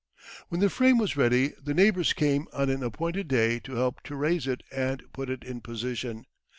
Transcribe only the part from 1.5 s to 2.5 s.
the neighbours came